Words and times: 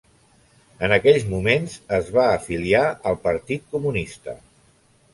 En 0.87 0.95
aquells 0.97 1.25
moments 1.33 1.77
es 1.99 2.11
va 2.17 2.25
afiliar 2.41 2.83
al 3.13 3.23
Partit 3.29 3.71
Comunista. 3.77 4.39